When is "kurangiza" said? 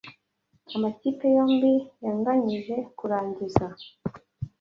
2.97-3.65